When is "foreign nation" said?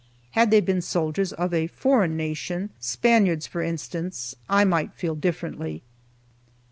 1.67-2.71